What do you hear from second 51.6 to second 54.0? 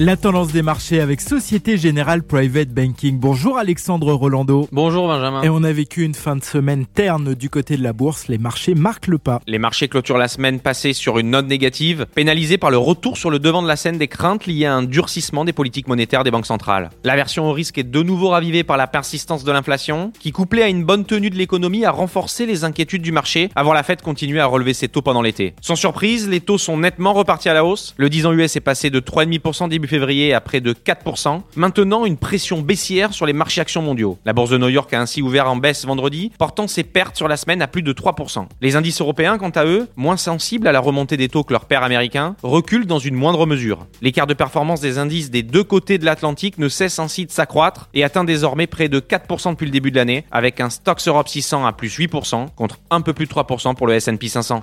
à plus 8% contre un peu plus de 3% pour le